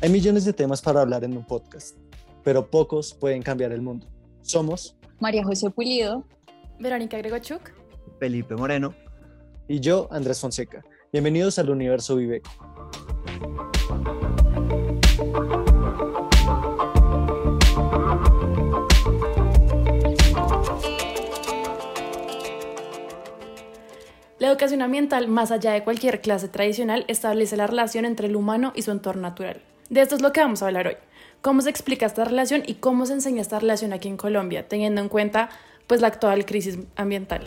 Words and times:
Hay 0.00 0.10
millones 0.10 0.44
de 0.44 0.52
temas 0.52 0.80
para 0.80 1.02
hablar 1.02 1.24
en 1.24 1.36
un 1.36 1.44
podcast, 1.44 1.96
pero 2.42 2.70
pocos 2.70 3.12
pueden 3.12 3.42
cambiar 3.42 3.72
el 3.72 3.82
mundo. 3.82 4.06
Somos 4.42 4.96
María 5.20 5.44
José 5.44 5.68
Pulido, 5.70 6.24
Verónica 6.78 7.18
Gregochuk, 7.18 7.72
Felipe 8.18 8.54
Moreno 8.56 8.94
y 9.68 9.80
yo, 9.80 10.08
Andrés 10.10 10.40
Fonseca. 10.40 10.84
Bienvenidos 11.12 11.58
al 11.58 11.70
Universo 11.70 12.16
Viveco. 12.16 12.67
La 24.48 24.52
educación 24.52 24.80
ambiental, 24.80 25.28
más 25.28 25.50
allá 25.50 25.72
de 25.72 25.84
cualquier 25.84 26.22
clase 26.22 26.48
tradicional, 26.48 27.04
establece 27.06 27.54
la 27.58 27.66
relación 27.66 28.06
entre 28.06 28.28
el 28.28 28.34
humano 28.34 28.72
y 28.74 28.80
su 28.80 28.90
entorno 28.90 29.20
natural. 29.20 29.60
De 29.90 30.00
esto 30.00 30.14
es 30.14 30.22
lo 30.22 30.32
que 30.32 30.40
vamos 30.40 30.62
a 30.62 30.68
hablar 30.68 30.86
hoy. 30.86 30.96
¿Cómo 31.42 31.60
se 31.60 31.68
explica 31.68 32.06
esta 32.06 32.24
relación 32.24 32.62
y 32.66 32.76
cómo 32.76 33.04
se 33.04 33.12
enseña 33.12 33.42
esta 33.42 33.58
relación 33.58 33.92
aquí 33.92 34.08
en 34.08 34.16
Colombia, 34.16 34.66
teniendo 34.66 35.02
en 35.02 35.10
cuenta 35.10 35.50
pues, 35.86 36.00
la 36.00 36.06
actual 36.06 36.46
crisis 36.46 36.78
ambiental? 36.96 37.42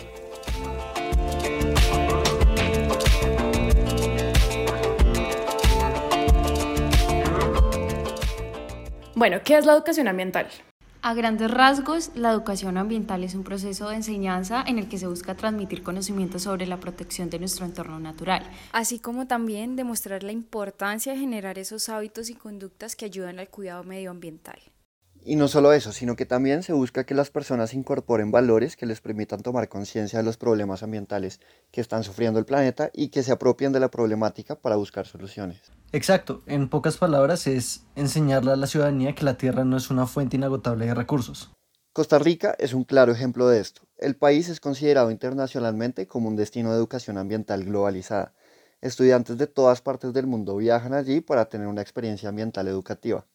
Bueno, 9.16 9.40
¿qué 9.44 9.58
es 9.58 9.66
la 9.66 9.74
educación 9.74 10.08
ambiental? 10.08 10.50
A 11.04 11.16
grandes 11.16 11.50
rasgos, 11.50 12.12
la 12.14 12.30
educación 12.30 12.78
ambiental 12.78 13.24
es 13.24 13.34
un 13.34 13.44
proceso 13.44 13.90
de 13.90 13.96
enseñanza 13.96 14.64
en 14.68 14.78
el 14.78 14.88
que 14.88 15.00
se 15.00 15.08
busca 15.08 15.34
transmitir 15.34 15.82
conocimientos 15.82 16.44
sobre 16.44 16.68
la 16.68 16.80
protección 16.80 17.32
de 17.32 17.40
nuestro 17.40 17.66
entorno 17.66 18.00
natural, 18.00 18.44
así 18.72 19.00
como 19.00 19.26
también 19.26 19.76
demostrar 19.76 20.22
la 20.22 20.32
importancia 20.32 21.14
de 21.14 21.20
generar 21.20 21.58
esos 21.58 21.90
hábitos 21.90 22.30
y 22.30 22.36
conductas 22.36 22.96
que 22.96 23.06
ayudan 23.06 23.40
al 23.40 23.50
cuidado 23.50 23.84
medioambiental. 23.84 24.60
Y 25.24 25.36
no 25.36 25.48
solo 25.48 25.72
eso, 25.72 25.92
sino 25.92 26.16
que 26.16 26.26
también 26.26 26.64
se 26.64 26.74
busca 26.74 27.04
que 27.04 27.14
las 27.14 27.30
personas 27.30 27.76
incorporen 27.76 28.32
valores 28.32 28.76
que 28.76 28.88
les 28.88 29.02
permitan 29.02 29.44
tomar 29.44 29.70
conciencia 29.70 30.18
de 30.18 30.26
los 30.26 30.38
problemas 30.38 30.82
ambientales 30.82 31.40
que 31.72 31.80
están 31.80 32.04
sufriendo 32.04 32.40
el 32.40 32.46
planeta 32.46 32.90
y 32.92 33.10
que 33.10 33.22
se 33.22 33.32
apropien 33.32 33.72
de 33.72 33.80
la 33.80 33.92
problemática 33.92 34.56
para 34.56 34.78
buscar 34.78 35.06
soluciones. 35.06 35.62
Exacto, 35.92 36.42
en 36.48 36.70
pocas 36.70 36.98
palabras 36.98 37.46
es 37.46 37.84
enseñarle 37.96 38.52
a 38.52 38.56
la 38.56 38.66
ciudadanía 38.66 39.14
que 39.14 39.26
la 39.26 39.38
Tierra 39.38 39.64
no 39.64 39.78
es 39.78 39.92
una 39.92 40.08
fuente 40.08 40.38
inagotable 40.38 40.88
de 40.88 40.96
recursos. 40.96 41.52
Costa 41.94 42.18
Rica 42.18 42.56
es 42.58 42.74
un 42.74 42.86
claro 42.86 43.12
ejemplo 43.12 43.48
de 43.48 43.60
esto. 43.60 43.82
El 43.98 44.16
país 44.16 44.50
es 44.50 44.60
considerado 44.60 45.12
internacionalmente 45.12 46.08
como 46.08 46.30
un 46.30 46.36
destino 46.36 46.72
de 46.72 46.78
educación 46.78 47.18
ambiental 47.18 47.64
globalizada. 47.66 48.34
Estudiantes 48.80 49.38
de 49.38 49.46
todas 49.46 49.82
partes 49.82 50.14
del 50.14 50.26
mundo 50.26 50.56
viajan 50.56 50.94
allí 50.94 51.22
para 51.22 51.46
tener 51.50 51.68
una 51.68 51.82
experiencia 51.82 52.30
ambiental 52.30 52.68
educativa. 52.68 53.28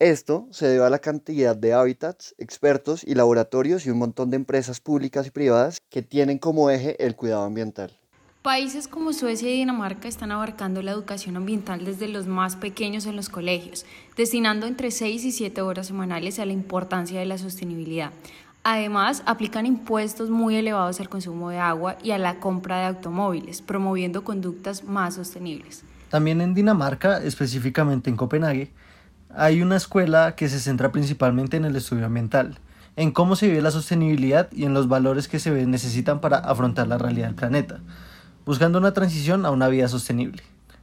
Esto 0.00 0.48
se 0.50 0.66
debe 0.66 0.86
a 0.86 0.88
la 0.88 1.00
cantidad 1.00 1.54
de 1.54 1.74
hábitats, 1.74 2.34
expertos 2.38 3.04
y 3.04 3.14
laboratorios 3.14 3.84
y 3.84 3.90
un 3.90 3.98
montón 3.98 4.30
de 4.30 4.36
empresas 4.36 4.80
públicas 4.80 5.26
y 5.26 5.30
privadas 5.30 5.82
que 5.90 6.00
tienen 6.00 6.38
como 6.38 6.70
eje 6.70 6.96
el 7.04 7.16
cuidado 7.16 7.44
ambiental. 7.44 7.92
Países 8.40 8.88
como 8.88 9.12
Suecia 9.12 9.50
y 9.50 9.58
Dinamarca 9.58 10.08
están 10.08 10.32
abarcando 10.32 10.80
la 10.80 10.92
educación 10.92 11.36
ambiental 11.36 11.84
desde 11.84 12.08
los 12.08 12.26
más 12.26 12.56
pequeños 12.56 13.04
en 13.04 13.14
los 13.14 13.28
colegios, 13.28 13.84
destinando 14.16 14.66
entre 14.66 14.90
6 14.90 15.22
y 15.22 15.32
7 15.32 15.60
horas 15.60 15.88
semanales 15.88 16.38
a 16.38 16.46
la 16.46 16.54
importancia 16.54 17.20
de 17.20 17.26
la 17.26 17.36
sostenibilidad. 17.36 18.10
Además, 18.64 19.22
aplican 19.26 19.66
impuestos 19.66 20.30
muy 20.30 20.56
elevados 20.56 20.98
al 21.00 21.10
consumo 21.10 21.50
de 21.50 21.58
agua 21.58 21.98
y 22.02 22.12
a 22.12 22.18
la 22.18 22.40
compra 22.40 22.78
de 22.78 22.86
automóviles, 22.86 23.60
promoviendo 23.60 24.24
conductas 24.24 24.82
más 24.82 25.16
sostenibles. 25.16 25.84
También 26.08 26.40
en 26.40 26.54
Dinamarca, 26.54 27.22
específicamente 27.22 28.08
en 28.08 28.16
Copenhague, 28.16 28.72
hay 29.34 29.62
una 29.62 29.76
escuela 29.76 30.34
que 30.34 30.48
se 30.48 30.58
centra 30.58 30.92
principalmente 30.92 31.56
en 31.56 31.64
el 31.64 31.76
estudio 31.76 32.06
ambiental, 32.06 32.58
en 32.96 33.12
cómo 33.12 33.36
se 33.36 33.46
vive 33.46 33.62
la 33.62 33.70
sostenibilidad 33.70 34.48
y 34.52 34.64
en 34.64 34.74
los 34.74 34.88
valores 34.88 35.28
que 35.28 35.38
se 35.38 35.50
necesitan 35.66 36.20
para 36.20 36.38
afrontar 36.38 36.88
la 36.88 36.98
realidad 36.98 37.26
del 37.26 37.36
planeta, 37.36 37.80
buscando 38.44 38.78
una 38.78 38.92
transición 38.92 39.46
a 39.46 39.50
una 39.50 39.68
vida 39.68 39.88
sostenible. 39.88 40.42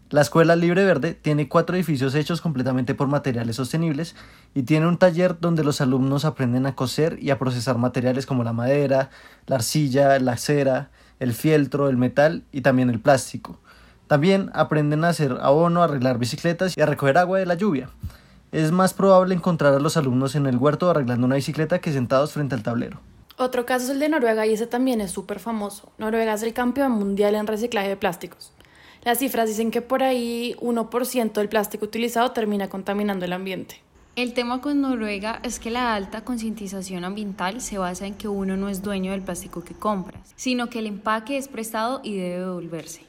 La 0.10 0.22
Escuela 0.22 0.56
Libre 0.56 0.86
Verde 0.86 1.14
tiene 1.14 1.50
cuatro 1.50 1.76
edificios 1.76 2.16
hechos 2.16 2.40
completamente 2.40 2.96
por 2.96 3.10
materiales 3.10 3.58
sostenibles 3.58 4.16
y 4.56 4.64
tiene 4.64 4.88
un 4.88 4.98
taller 4.98 5.38
donde 5.42 5.66
los 5.66 5.82
alumnos 5.82 6.24
aprenden 6.24 6.66
a 6.66 6.76
coser 6.76 7.20
y 7.22 7.30
a 7.30 7.38
procesar 7.38 7.78
materiales 7.78 8.26
como 8.26 8.46
la 8.46 8.54
madera, 8.54 9.10
la 9.48 9.58
arcilla, 9.58 10.18
la 10.20 10.38
cera, 10.38 10.92
el 11.20 11.34
fieltro, 11.34 11.90
el 11.90 11.98
metal 11.98 12.46
y 12.54 12.62
también 12.62 12.90
el 12.90 13.02
plástico. 13.02 13.60
También 14.08 14.50
aprenden 14.54 15.04
a 15.04 15.10
hacer 15.10 15.38
abono, 15.42 15.82
a 15.82 15.86
arreglar 15.86 16.20
bicicletas 16.20 16.78
y 16.78 16.82
a 16.82 16.86
recoger 16.86 17.18
agua 17.18 17.40
de 17.40 17.46
la 17.46 17.56
lluvia. 17.56 17.90
Es 18.52 18.72
más 18.72 18.94
probable 18.94 19.36
encontrar 19.36 19.74
a 19.74 19.80
los 19.80 19.98
alumnos 19.98 20.36
en 20.36 20.46
el 20.46 20.58
huerto 20.58 20.90
arreglando 20.90 21.26
una 21.26 21.36
bicicleta 21.36 21.80
que 21.80 21.92
sentados 21.92 22.32
frente 22.32 22.56
al 22.56 22.64
tablero. 22.64 23.02
Otro 23.38 23.66
caso 23.66 23.86
es 23.86 23.92
el 23.92 24.00
de 24.00 24.10
Noruega 24.10 24.48
y 24.48 24.54
ese 24.54 24.68
también 24.68 25.02
es 25.02 25.12
súper 25.12 25.40
famoso. 25.40 25.92
Noruega 25.98 26.34
es 26.34 26.44
el 26.44 26.54
campeón 26.54 26.94
mundial 26.94 27.36
en 27.36 27.46
reciclaje 27.46 27.90
de 27.90 27.98
plásticos. 27.98 28.54
Las 29.04 29.20
cifras 29.20 29.50
dicen 29.50 29.70
que 29.70 29.82
por 29.82 30.02
ahí 30.02 30.56
1% 30.62 31.34
del 31.34 31.50
plástico 31.50 31.86
utilizado 31.86 32.32
termina 32.32 32.70
contaminando 32.70 33.26
el 33.26 33.34
ambiente. 33.34 33.82
El 34.16 34.34
tema 34.34 34.62
con 34.62 34.82
Noruega 34.82 35.40
es 35.44 35.60
que 35.60 35.70
la 35.70 35.94
alta 35.94 36.24
concientización 36.24 37.04
ambiental 37.04 37.62
se 37.62 37.78
basa 37.78 38.08
en 38.08 38.16
que 38.16 38.28
uno 38.28 38.58
no 38.58 38.70
es 38.70 38.82
dueño 38.82 39.12
del 39.12 39.22
plástico 39.22 39.64
que 39.64 39.76
compras, 39.76 40.34
sino 40.38 40.70
que 40.70 40.80
el 40.80 40.88
empaque 40.88 41.38
es 41.38 41.50
prestado 41.50 42.00
y 42.04 42.16
debe 42.16 42.40
devolverse. 42.40 43.02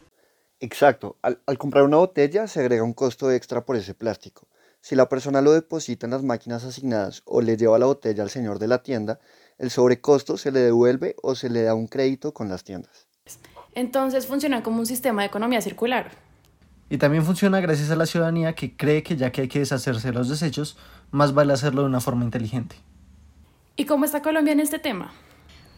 Exacto, 0.60 1.16
al, 1.22 1.40
al 1.46 1.56
comprar 1.56 1.84
una 1.84 1.98
botella 1.98 2.48
se 2.48 2.60
agrega 2.60 2.82
un 2.82 2.92
costo 2.92 3.30
extra 3.30 3.64
por 3.64 3.76
ese 3.76 3.94
plástico. 3.94 4.47
Si 4.80 4.94
la 4.94 5.08
persona 5.08 5.40
lo 5.42 5.52
deposita 5.52 6.06
en 6.06 6.12
las 6.12 6.22
máquinas 6.22 6.64
asignadas 6.64 7.22
o 7.24 7.40
le 7.40 7.56
lleva 7.56 7.78
la 7.78 7.86
botella 7.86 8.22
al 8.22 8.30
señor 8.30 8.58
de 8.58 8.68
la 8.68 8.82
tienda, 8.82 9.18
el 9.58 9.70
sobrecosto 9.70 10.36
se 10.36 10.52
le 10.52 10.60
devuelve 10.60 11.16
o 11.22 11.34
se 11.34 11.50
le 11.50 11.62
da 11.62 11.74
un 11.74 11.88
crédito 11.88 12.32
con 12.32 12.48
las 12.48 12.64
tiendas. 12.64 13.08
Entonces 13.74 14.26
funciona 14.26 14.62
como 14.62 14.78
un 14.78 14.86
sistema 14.86 15.22
de 15.22 15.28
economía 15.28 15.60
circular. 15.60 16.10
Y 16.90 16.98
también 16.98 17.24
funciona 17.24 17.60
gracias 17.60 17.90
a 17.90 17.96
la 17.96 18.06
ciudadanía 18.06 18.54
que 18.54 18.76
cree 18.76 19.02
que 19.02 19.16
ya 19.16 19.30
que 19.30 19.42
hay 19.42 19.48
que 19.48 19.58
deshacerse 19.58 20.08
de 20.08 20.14
los 20.14 20.28
desechos, 20.28 20.78
más 21.10 21.34
vale 21.34 21.52
hacerlo 21.52 21.82
de 21.82 21.88
una 21.88 22.00
forma 22.00 22.24
inteligente. 22.24 22.76
¿Y 23.76 23.84
cómo 23.84 24.04
está 24.04 24.22
Colombia 24.22 24.52
en 24.52 24.60
este 24.60 24.78
tema? 24.78 25.12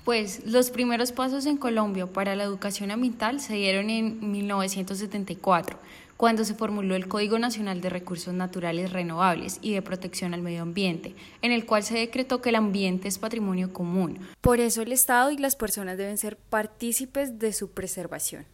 Pues 0.05 0.47
los 0.47 0.71
primeros 0.71 1.13
pasos 1.13 1.47
en 1.47 1.57
Colombia 1.57 2.07
para 2.07 2.37
la 2.37 2.45
educación 2.45 2.91
ambiental 2.91 3.41
se 3.41 3.55
dieron 3.55 3.91
en 3.91 4.31
1974 4.31 5.79
cuando 6.21 6.45
se 6.45 6.55
formuló 6.55 6.97
el 6.97 7.09
Código 7.09 7.39
Nacional 7.39 7.81
de 7.81 7.89
Recursos 7.89 8.35
Naturales 8.35 8.93
Renovables 8.93 9.59
y 9.63 9.73
de 9.73 9.81
Protección 9.81 10.35
al 10.35 10.43
Medio 10.43 10.61
Ambiente, 10.61 11.17
en 11.41 11.51
el 11.51 11.65
cual 11.65 11.83
se 11.83 11.97
decretó 11.97 12.43
que 12.43 12.51
el 12.51 12.57
ambiente 12.57 13.09
es 13.09 13.19
patrimonio 13.19 13.73
común. 13.73 14.19
Por 14.43 14.61
eso 14.61 14.83
el 14.83 14.93
Estado 14.93 15.31
y 15.31 15.39
las 15.39 15.57
personas 15.57 15.97
deben 15.97 16.19
ser 16.19 16.37
partícipes 16.37 17.39
de 17.39 17.55
su 17.55 17.71
preservación. 17.71 18.45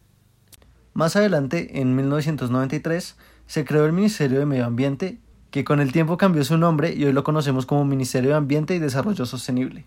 Más 0.93 1.17
adelante, 1.17 1.81
en 1.81 1.93
1993, 1.93 3.17
se 3.47 3.65
creó 3.65 3.85
el 3.85 3.91
Ministerio 3.91 4.39
de 4.39 4.45
Medio 4.45 4.65
Ambiente, 4.65 5.19
que 5.51 5.65
con 5.65 5.81
el 5.81 5.91
tiempo 5.91 6.15
cambió 6.15 6.45
su 6.45 6.57
nombre 6.57 6.93
y 6.93 7.03
hoy 7.03 7.11
lo 7.11 7.25
conocemos 7.25 7.65
como 7.65 7.83
Ministerio 7.83 8.29
de 8.29 8.37
Ambiente 8.37 8.75
y 8.75 8.79
Desarrollo 8.79 9.25
Sostenible. 9.25 9.83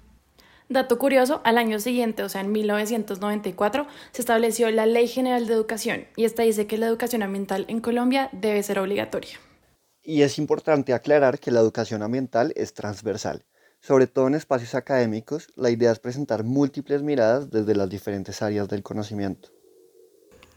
Dato 0.71 0.99
curioso, 0.99 1.41
al 1.43 1.59
año 1.59 1.81
siguiente, 1.81 2.23
o 2.23 2.29
sea, 2.29 2.43
en 2.43 2.53
1994, 2.53 3.89
se 4.13 4.23
estableció 4.23 4.71
la 4.71 4.87
Ley 4.87 5.09
General 5.09 5.45
de 5.49 5.53
Educación 5.53 6.05
y 6.15 6.25
esta 6.25 6.45
dice 6.45 6.69
que 6.69 6.79
la 6.79 6.87
educación 6.87 7.25
ambiental 7.25 7.65
en 7.67 7.81
Colombia 7.81 8.29
debe 8.31 8.63
ser 8.63 8.79
obligatoria. 8.79 9.33
Y 10.01 10.23
es 10.23 10.39
importante 10.39 10.95
aclarar 10.95 11.41
que 11.41 11.51
la 11.51 11.59
educación 11.59 12.03
ambiental 12.03 12.53
es 12.55 12.73
transversal. 12.73 13.45
Sobre 13.81 14.07
todo 14.07 14.29
en 14.29 14.37
espacios 14.37 14.77
académicos, 14.77 15.49
la 15.57 15.71
idea 15.71 15.91
es 15.91 15.99
presentar 15.99 16.45
múltiples 16.45 17.03
miradas 17.03 17.51
desde 17.51 17.75
las 17.75 17.91
diferentes 17.91 18.41
áreas 18.41 18.69
del 18.69 18.85
conocimiento. 18.85 19.49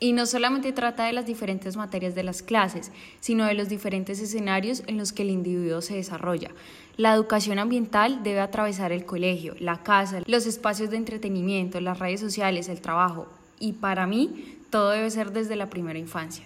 Y 0.03 0.11
no 0.11 0.25
solamente 0.25 0.73
trata 0.73 1.05
de 1.05 1.13
las 1.13 1.25
diferentes 1.25 1.77
materias 1.77 2.13
de 2.13 2.23
las 2.23 2.41
clases, 2.41 2.91
sino 3.21 3.45
de 3.45 3.53
los 3.53 3.69
diferentes 3.69 4.19
escenarios 4.19 4.83
en 4.87 4.97
los 4.97 5.13
que 5.13 5.21
el 5.21 5.29
individuo 5.29 5.81
se 5.81 5.95
desarrolla. 5.95 6.49
La 6.97 7.13
educación 7.13 7.57
ambiental 7.57 8.21
debe 8.21 8.41
atravesar 8.41 8.91
el 8.91 9.05
colegio, 9.05 9.55
la 9.59 9.81
casa, 9.81 10.19
los 10.25 10.45
espacios 10.45 10.89
de 10.89 10.97
entretenimiento, 10.97 11.79
las 11.79 11.99
redes 11.99 12.19
sociales, 12.19 12.67
el 12.67 12.81
trabajo. 12.81 13.29
Y 13.61 13.71
para 13.71 14.05
mí, 14.05 14.57
todo 14.69 14.89
debe 14.89 15.09
ser 15.09 15.31
desde 15.31 15.55
la 15.55 15.69
primera 15.69 15.97
infancia. 15.97 16.45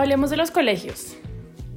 Hablemos 0.00 0.30
de 0.30 0.38
los 0.38 0.50
colegios. 0.50 1.14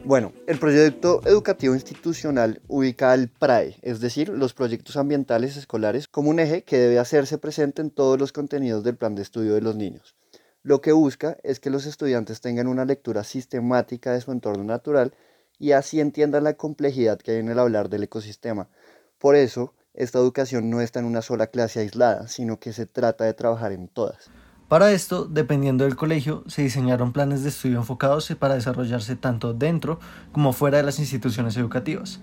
Bueno, 0.06 0.32
el 0.48 0.58
proyecto 0.58 1.20
educativo 1.26 1.74
institucional 1.74 2.62
ubica 2.70 3.12
al 3.12 3.28
PRAE, 3.28 3.76
es 3.82 4.00
decir, 4.00 4.30
los 4.30 4.54
proyectos 4.54 4.96
ambientales 4.96 5.58
escolares, 5.58 6.08
como 6.08 6.30
un 6.30 6.40
eje 6.40 6.64
que 6.64 6.78
debe 6.78 7.00
hacerse 7.00 7.38
presente 7.38 7.82
en 7.82 7.90
todos 7.90 8.18
los 8.18 8.32
contenidos 8.32 8.86
del 8.86 8.96
plan 8.96 9.14
de 9.16 9.24
estudio 9.24 9.56
de 9.56 9.62
los 9.62 9.76
niños. 9.76 10.16
Lo 10.62 10.80
que 10.80 10.94
busca 10.94 11.36
es 11.44 11.60
que 11.60 11.70
los 11.70 11.86
estudiantes 11.86 12.40
tengan 12.40 12.68
una 12.68 12.86
lectura 12.86 13.26
sistemática 13.26 14.14
de 14.14 14.22
su 14.22 14.32
entorno 14.32 14.64
natural 14.64 15.14
y 15.60 15.74
así 15.74 16.00
entiendan 16.00 16.46
la 16.46 16.54
complejidad 16.54 17.20
que 17.20 17.32
hay 17.32 17.40
en 17.40 17.50
el 17.50 17.60
hablar 17.60 17.90
del 17.90 18.04
ecosistema. 18.04 18.70
Por 19.18 19.36
eso, 19.36 19.74
esta 19.94 20.20
educación 20.20 20.70
no 20.70 20.80
está 20.80 21.00
en 21.00 21.08
una 21.08 21.24
sola 21.24 21.48
clase 21.48 21.82
aislada, 21.82 22.30
sino 22.30 22.58
que 22.58 22.72
se 22.72 22.86
trata 22.86 23.26
de 23.26 23.34
trabajar 23.34 23.74
en 23.74 23.90
todas. 23.90 24.32
Para 24.68 24.92
esto, 24.92 25.26
dependiendo 25.26 25.84
del 25.84 25.96
colegio, 25.96 26.44
se 26.48 26.64
diseñaron 26.64 27.12
planes 27.12 27.44
de 27.44 27.50
estudio 27.50 27.78
enfocados 27.78 28.34
para 28.40 28.56
desarrollarse 28.56 29.16
tanto 29.16 29.54
dentro 29.54 30.00
como 30.32 30.54
fuera 30.54 30.78
de 30.78 30.84
las 30.84 31.00
instituciones 31.00 31.56
educativas. 31.58 32.20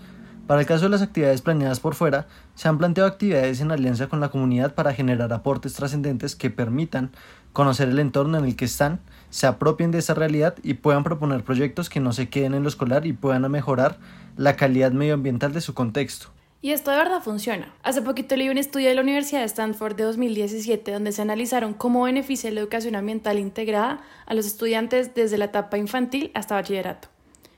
Para 0.49 0.63
el 0.63 0.67
caso 0.67 0.87
de 0.87 0.89
las 0.89 1.03
actividades 1.03 1.43
planeadas 1.43 1.79
por 1.79 1.95
fuera, 1.95 2.27
se 2.57 2.67
han 2.67 2.77
planteado 2.77 3.09
actividades 3.09 3.61
en 3.61 3.71
alianza 3.71 4.09
con 4.09 4.19
la 4.19 4.31
comunidad 4.31 4.75
para 4.75 4.93
generar 4.93 5.33
aportes 5.33 5.75
trascendentes 5.75 6.35
que 6.35 6.51
permitan 6.51 7.13
conocer 7.53 7.89
el 7.89 8.01
entorno 8.01 8.39
en 8.39 8.45
el 8.45 8.57
que 8.57 8.65
están, 8.65 8.99
se 9.29 9.47
apropien 9.47 9.93
de 9.93 9.99
esa 9.99 10.15
realidad 10.15 10.57
y 10.65 10.75
puedan 10.75 11.05
proponer 11.05 11.45
proyectos 11.45 11.89
que 11.89 12.01
no 12.01 12.13
se 12.13 12.31
queden 12.31 12.55
en 12.55 12.65
lo 12.65 12.69
escolar 12.69 13.07
y 13.07 13.13
puedan 13.13 13.49
mejorar 13.49 13.99
la 14.37 14.57
calidad 14.57 14.91
medioambiental 14.91 15.53
de 15.53 15.61
su 15.61 15.73
contexto. 15.73 16.31
Y 16.63 16.73
esto 16.73 16.91
de 16.91 16.99
verdad 16.99 17.23
funciona. 17.23 17.75
Hace 17.83 18.03
poquito 18.03 18.37
leí 18.37 18.51
un 18.51 18.59
estudio 18.59 18.89
de 18.89 18.95
la 18.95 19.01
Universidad 19.01 19.41
de 19.41 19.47
Stanford 19.47 19.97
de 19.97 20.05
2017 20.05 20.93
donde 20.93 21.13
se 21.13 21.23
analizaron 21.23 21.73
cómo 21.73 22.03
beneficia 22.03 22.51
la 22.51 22.61
educación 22.61 22.97
ambiental 22.97 23.39
integrada 23.39 24.03
a 24.27 24.35
los 24.35 24.45
estudiantes 24.45 25.15
desde 25.15 25.39
la 25.39 25.47
etapa 25.47 25.79
infantil 25.79 26.31
hasta 26.35 26.57
bachillerato. 26.57 27.09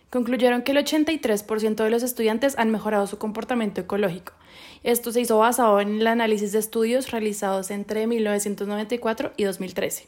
Concluyeron 0.09 0.63
que 0.63 0.71
el 0.71 0.79
83% 0.79 1.83
de 1.83 1.91
los 1.91 2.05
estudiantes 2.05 2.57
han 2.59 2.71
mejorado 2.71 3.09
su 3.09 3.19
comportamiento 3.19 3.81
ecológico. 3.81 4.35
Esto 4.85 5.11
se 5.11 5.23
hizo 5.23 5.39
basado 5.39 5.81
en 5.81 6.01
el 6.01 6.07
análisis 6.07 6.53
de 6.53 6.61
estudios 6.61 7.11
realizados 7.11 7.73
entre 7.73 8.07
1994 8.07 9.33
y 9.37 9.45
2013. 9.45 10.07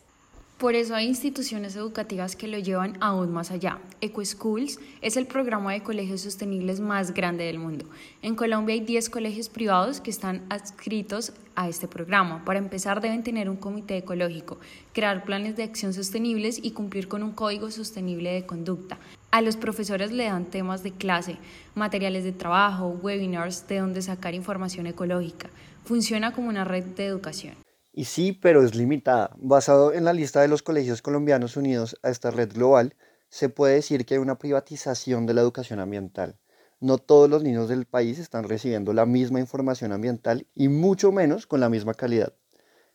Por 0.59 0.77
eso 0.77 0.95
hay 0.95 1.09
instituciones 1.09 1.75
educativas 1.75 2.37
que 2.37 2.47
lo 2.47 2.59
llevan 2.59 2.97
aún 3.01 3.33
más 3.33 3.51
allá. 3.51 3.81
EcoSchools 4.01 4.79
es 5.03 5.17
el 5.17 5.27
programa 5.27 5.73
de 5.73 5.83
colegios 5.83 6.21
sostenibles 6.21 6.79
más 6.79 7.13
grande 7.13 7.43
del 7.43 7.59
mundo. 7.59 7.87
En 8.23 8.37
Colombia 8.37 8.75
hay 8.75 8.81
10 8.81 9.11
colegios 9.11 9.49
privados 9.49 10.01
que 10.01 10.11
están 10.11 10.43
adscritos 10.51 11.33
a 11.57 11.69
este 11.69 11.89
programa. 11.89 12.45
Para 12.45 12.61
empezar 12.61 13.01
deben 13.01 13.25
tener 13.25 13.51
un 13.51 13.57
comité 13.57 13.97
ecológico, 13.97 14.59
crear 14.93 15.25
planes 15.25 15.57
de 15.57 15.65
acción 15.65 15.93
sostenibles 15.93 16.61
y 16.63 16.71
cumplir 16.71 17.09
con 17.09 17.25
un 17.25 17.33
código 17.33 17.73
sostenible 17.73 18.33
de 18.33 18.47
conducta. 18.47 18.97
A 19.33 19.41
los 19.41 19.57
profesores 19.57 20.13
le 20.13 20.27
dan 20.27 20.45
temas 20.45 20.85
de 20.85 20.93
clase, 20.93 21.37
materiales 21.75 22.23
de 22.23 22.33
trabajo, 22.33 22.97
webinars 23.03 23.67
de 23.67 23.81
donde 23.81 24.03
sacar 24.03 24.35
información 24.35 24.87
ecológica. 24.87 25.51
Funciona 25.85 26.33
como 26.33 26.49
una 26.49 26.63
red 26.65 26.85
de 26.85 27.07
educación. 27.07 27.64
Y 27.97 28.07
sí, 28.07 28.33
pero 28.33 28.65
es 28.65 28.75
limitada. 28.75 29.31
Basado 29.37 29.93
en 29.93 30.05
la 30.05 30.13
lista 30.13 30.41
de 30.41 30.49
los 30.49 30.65
colegios 30.65 31.01
colombianos 31.01 31.57
unidos 31.57 31.97
a 32.03 32.11
esta 32.11 32.33
red 32.33 32.53
global, 32.53 32.97
se 33.29 33.49
puede 33.49 33.75
decir 33.75 34.05
que 34.05 34.15
hay 34.15 34.21
una 34.21 34.37
privatización 34.37 35.27
de 35.27 35.35
la 35.35 35.43
educación 35.43 35.79
ambiental. 35.79 36.37
No 36.81 36.99
todos 36.99 37.31
los 37.31 37.45
niños 37.45 37.69
del 37.69 37.87
país 37.87 38.19
están 38.19 38.49
recibiendo 38.49 38.93
la 38.93 39.07
misma 39.07 39.39
información 39.39 39.93
ambiental 39.93 40.49
y 40.57 40.67
mucho 40.67 41.13
menos 41.13 41.47
con 41.47 41.61
la 41.61 41.69
misma 41.69 41.95
calidad. 41.95 42.33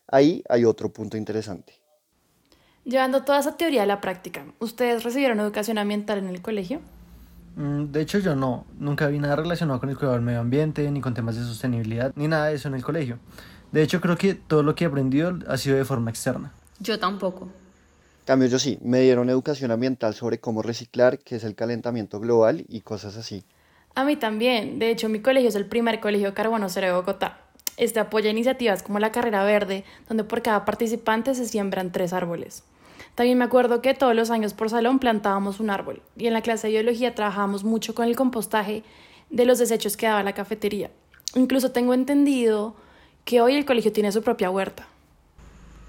Ahí 0.06 0.44
hay 0.50 0.66
otro 0.66 0.92
punto 0.92 1.16
interesante. 1.16 1.80
Llevando 2.84 3.24
toda 3.24 3.40
esa 3.40 3.56
teoría 3.56 3.84
a 3.84 3.86
la 3.86 4.02
práctica, 4.02 4.44
¿ustedes 4.58 5.02
recibieron 5.02 5.40
educación 5.40 5.78
ambiental 5.78 6.18
en 6.18 6.28
el 6.28 6.42
colegio? 6.42 6.80
Mm, 7.56 7.84
de 7.86 8.02
hecho 8.02 8.18
yo 8.18 8.36
no, 8.36 8.66
nunca 8.78 9.06
vi 9.06 9.18
nada 9.18 9.36
relacionado 9.36 9.80
con 9.80 9.88
el 9.88 9.96
cuidado 9.96 10.16
del 10.16 10.24
medio 10.24 10.40
ambiente, 10.40 10.90
ni 10.90 11.00
con 11.00 11.14
temas 11.14 11.36
de 11.36 11.42
sostenibilidad, 11.42 12.12
ni 12.16 12.28
nada 12.28 12.46
de 12.46 12.56
eso 12.56 12.68
en 12.68 12.74
el 12.74 12.84
colegio. 12.84 13.18
De 13.72 13.82
hecho, 13.82 14.00
creo 14.00 14.16
que 14.16 14.34
todo 14.34 14.62
lo 14.62 14.74
que 14.74 14.84
he 14.84 14.86
aprendido 14.86 15.38
ha 15.48 15.56
sido 15.56 15.76
de 15.76 15.84
forma 15.84 16.10
externa. 16.10 16.52
Yo 16.80 16.98
tampoco. 16.98 17.48
Cambio, 18.24 18.48
yo 18.48 18.58
sí, 18.58 18.78
me 18.82 19.00
dieron 19.00 19.30
educación 19.30 19.70
ambiental 19.70 20.14
sobre 20.14 20.38
cómo 20.38 20.62
reciclar, 20.62 21.18
qué 21.18 21.36
es 21.36 21.44
el 21.44 21.54
calentamiento 21.54 22.20
global 22.20 22.64
y 22.68 22.80
cosas 22.80 23.16
así. 23.16 23.44
A 23.94 24.04
mí 24.04 24.16
también. 24.16 24.78
De 24.78 24.90
hecho, 24.90 25.08
mi 25.08 25.20
colegio 25.20 25.48
es 25.48 25.54
el 25.54 25.66
primer 25.66 26.00
colegio 26.00 26.34
carbono 26.34 26.68
cero 26.68 26.88
de 26.88 26.92
Bogotá. 26.94 27.40
Este 27.76 27.98
apoya 27.98 28.30
iniciativas 28.30 28.82
como 28.82 28.98
la 28.98 29.12
carrera 29.12 29.42
verde, 29.44 29.84
donde 30.08 30.24
por 30.24 30.42
cada 30.42 30.64
participante 30.64 31.34
se 31.34 31.46
siembran 31.46 31.92
tres 31.92 32.12
árboles. 32.12 32.64
También 33.14 33.38
me 33.38 33.44
acuerdo 33.44 33.82
que 33.82 33.94
todos 33.94 34.14
los 34.14 34.30
años 34.30 34.54
por 34.54 34.70
salón 34.70 34.98
plantábamos 34.98 35.60
un 35.60 35.70
árbol 35.70 36.02
y 36.16 36.26
en 36.26 36.32
la 36.32 36.42
clase 36.42 36.68
de 36.68 36.74
biología 36.74 37.14
trabajábamos 37.14 37.64
mucho 37.64 37.94
con 37.94 38.06
el 38.06 38.16
compostaje 38.16 38.84
de 39.30 39.44
los 39.44 39.58
desechos 39.58 39.96
que 39.96 40.06
daba 40.06 40.22
la 40.22 40.34
cafetería. 40.34 40.90
Incluso 41.34 41.72
tengo 41.72 41.94
entendido 41.94 42.76
que 43.24 43.40
hoy 43.40 43.54
el 43.54 43.64
colegio 43.64 43.92
tiene 43.92 44.12
su 44.12 44.22
propia 44.22 44.50
huerta. 44.50 44.86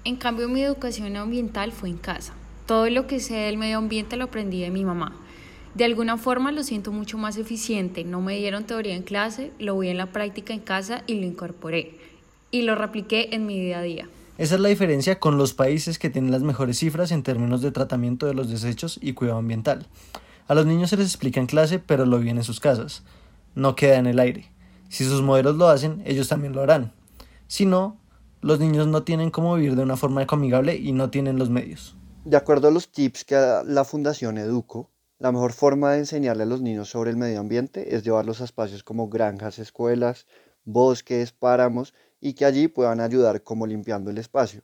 En 0.04 0.16
cambio, 0.16 0.48
mi 0.48 0.62
educación 0.62 1.16
ambiental 1.16 1.72
fue 1.72 1.88
en 1.88 1.96
casa. 1.96 2.34
Todo 2.66 2.88
lo 2.90 3.06
que 3.06 3.20
sé 3.20 3.34
del 3.34 3.58
medio 3.58 3.78
ambiente 3.78 4.16
lo 4.16 4.24
aprendí 4.24 4.60
de 4.60 4.70
mi 4.70 4.84
mamá. 4.84 5.16
De 5.74 5.84
alguna 5.84 6.18
forma 6.18 6.52
lo 6.52 6.62
siento 6.62 6.92
mucho 6.92 7.18
más 7.18 7.36
eficiente. 7.36 8.04
No 8.04 8.20
me 8.20 8.36
dieron 8.36 8.64
teoría 8.64 8.94
en 8.94 9.02
clase, 9.02 9.52
lo 9.58 9.78
vi 9.78 9.88
en 9.88 9.98
la 9.98 10.06
práctica 10.06 10.52
en 10.52 10.60
casa 10.60 11.02
y 11.06 11.14
lo 11.14 11.26
incorporé. 11.26 11.94
Y 12.50 12.62
lo 12.62 12.74
repliqué 12.74 13.30
en 13.32 13.46
mi 13.46 13.58
día 13.58 13.78
a 13.78 13.82
día. 13.82 14.08
Esa 14.38 14.56
es 14.56 14.60
la 14.60 14.68
diferencia 14.68 15.18
con 15.18 15.38
los 15.38 15.54
países 15.54 15.98
que 15.98 16.10
tienen 16.10 16.30
las 16.30 16.42
mejores 16.42 16.78
cifras 16.78 17.10
en 17.10 17.22
términos 17.22 17.62
de 17.62 17.70
tratamiento 17.70 18.26
de 18.26 18.34
los 18.34 18.50
desechos 18.50 18.98
y 19.00 19.12
cuidado 19.12 19.38
ambiental. 19.38 19.86
A 20.48 20.54
los 20.54 20.66
niños 20.66 20.90
se 20.90 20.96
les 20.96 21.06
explica 21.06 21.40
en 21.40 21.46
clase, 21.46 21.78
pero 21.78 22.06
lo 22.06 22.18
viven 22.18 22.38
en 22.38 22.44
sus 22.44 22.60
casas. 22.60 23.02
No 23.54 23.76
queda 23.76 23.96
en 23.96 24.06
el 24.06 24.18
aire. 24.18 24.50
Si 24.88 25.04
sus 25.04 25.22
modelos 25.22 25.56
lo 25.56 25.68
hacen, 25.68 26.02
ellos 26.04 26.28
también 26.28 26.54
lo 26.54 26.60
harán. 26.60 26.92
Si 27.52 27.66
no, 27.66 28.00
los 28.40 28.60
niños 28.60 28.86
no 28.86 29.02
tienen 29.02 29.30
cómo 29.30 29.56
vivir 29.56 29.76
de 29.76 29.82
una 29.82 29.98
forma 29.98 30.24
amigable 30.26 30.74
y 30.74 30.92
no 30.92 31.10
tienen 31.10 31.38
los 31.38 31.50
medios. 31.50 31.98
De 32.24 32.38
acuerdo 32.38 32.68
a 32.68 32.70
los 32.70 32.90
tips 32.90 33.26
que 33.26 33.34
da 33.34 33.62
la 33.62 33.84
Fundación 33.84 34.38
Educo, 34.38 34.90
la 35.18 35.32
mejor 35.32 35.52
forma 35.52 35.92
de 35.92 35.98
enseñarle 35.98 36.44
a 36.44 36.46
los 36.46 36.62
niños 36.62 36.88
sobre 36.88 37.10
el 37.10 37.18
medio 37.18 37.40
ambiente 37.40 37.94
es 37.94 38.04
llevarlos 38.04 38.40
a 38.40 38.44
espacios 38.44 38.82
como 38.82 39.10
granjas, 39.10 39.58
escuelas, 39.58 40.26
bosques, 40.64 41.32
páramos 41.32 41.92
y 42.22 42.32
que 42.32 42.46
allí 42.46 42.68
puedan 42.68 43.00
ayudar 43.00 43.42
como 43.42 43.66
limpiando 43.66 44.10
el 44.10 44.16
espacio. 44.16 44.62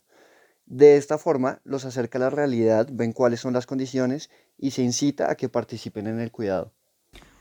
De 0.64 0.96
esta 0.96 1.18
forma 1.18 1.60
los 1.64 1.84
acerca 1.84 2.16
a 2.16 2.22
la 2.22 2.30
realidad, 2.30 2.88
ven 2.90 3.12
cuáles 3.12 3.40
son 3.40 3.52
las 3.52 3.66
condiciones 3.66 4.30
y 4.56 4.70
se 4.70 4.80
incita 4.80 5.30
a 5.30 5.34
que 5.34 5.50
participen 5.50 6.06
en 6.06 6.20
el 6.20 6.32
cuidado. 6.32 6.72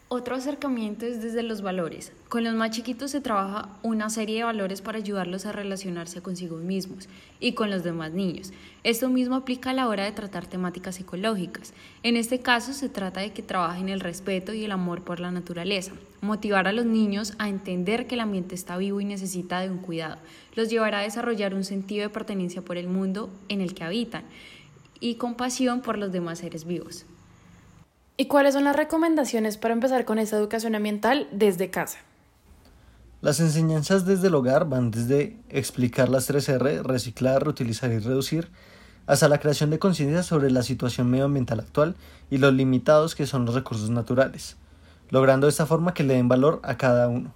Otro 0.09 0.36
acercamiento 0.36 1.06
es 1.06 1.21
desde 1.21 1.44
los 1.44 1.62
valores. 1.62 2.13
Con 2.30 2.45
los 2.45 2.56
más 2.56 2.71
chiquitos 2.71 3.12
se 3.12 3.19
trabaja 3.19 3.68
una 3.83 4.09
serie 4.09 4.38
de 4.38 4.44
valores 4.45 4.81
para 4.81 4.99
ayudarlos 4.99 5.45
a 5.45 5.52
relacionarse 5.52 6.21
consigo 6.21 6.56
mismos 6.56 7.09
y 7.42 7.52
con 7.52 7.69
los 7.69 7.83
demás 7.83 8.14
niños. 8.14 8.54
Esto 8.85 9.09
mismo 9.09 9.35
aplica 9.35 9.71
a 9.71 9.73
la 9.73 9.90
hora 9.90 10.06
de 10.06 10.14
tratar 10.14 10.47
temáticas 10.47 10.97
ecológicas. 11.02 11.73
En 12.04 12.16
este 12.16 12.40
caso 12.40 12.71
se 12.71 12.87
trata 12.87 13.19
de 13.19 13.33
que 13.33 13.44
trabajen 13.44 13.90
el 13.90 13.99
respeto 13.99 14.54
y 14.54 14.64
el 14.64 14.71
amor 14.71 15.04
por 15.04 15.19
la 15.19 15.30
naturaleza, 15.30 15.92
motivar 16.21 16.69
a 16.69 16.71
los 16.71 16.85
niños 16.85 17.33
a 17.37 17.49
entender 17.49 18.07
que 18.07 18.16
el 18.16 18.21
ambiente 18.21 18.56
está 18.56 18.78
vivo 18.78 19.02
y 19.02 19.06
necesita 19.06 19.59
de 19.59 19.69
un 19.69 19.80
cuidado. 19.80 20.19
Los 20.56 20.69
llevará 20.69 20.99
a 20.99 21.04
desarrollar 21.04 21.54
un 21.54 21.66
sentido 21.66 22.04
de 22.04 22.14
pertenencia 22.14 22.61
por 22.61 22.78
el 22.78 22.87
mundo 22.87 23.30
en 23.49 23.59
el 23.59 23.73
que 23.73 23.83
habitan 23.83 24.23
y 25.02 25.16
compasión 25.16 25.81
por 25.81 25.97
los 25.97 26.14
demás 26.14 26.40
seres 26.40 26.64
vivos. 26.64 27.06
¿Y 28.19 28.26
cuáles 28.26 28.56
son 28.56 28.64
las 28.64 28.76
recomendaciones 28.76 29.57
para 29.57 29.76
empezar 29.76 30.04
con 30.04 30.18
esa 30.18 30.38
educación 30.38 30.74
ambiental 30.74 31.28
desde 31.31 31.69
casa? 31.69 32.00
Las 33.21 33.40
enseñanzas 33.40 34.07
desde 34.07 34.30
el 34.30 34.36
hogar 34.36 34.68
van 34.68 34.90
desde 34.90 35.38
explicar 35.50 36.09
las 36.09 36.28
3R, 36.28 36.81
reciclar, 36.81 37.44
reutilizar 37.44 37.92
y 37.92 38.00
reducir, 38.00 38.50
hasta 39.06 39.30
la 39.30 39.40
creación 39.40 39.69
de 39.69 39.78
conciencia 39.78 40.24
sobre 40.24 40.50
la 40.50 40.64
situación 40.64 41.12
medioambiental 41.12 41.59
actual 41.59 41.95
y 42.31 42.40
los 42.40 42.54
limitados 42.54 43.14
que 43.14 43.28
son 43.28 43.45
los 43.45 43.54
recursos 43.54 43.92
naturales, 43.92 44.57
logrando 45.12 45.45
de 45.45 45.52
esta 45.52 45.68
forma 45.68 45.94
que 45.94 46.04
le 46.04 46.16
den 46.16 46.28
valor 46.28 46.59
a 46.64 46.76
cada 46.76 47.09
uno. 47.09 47.36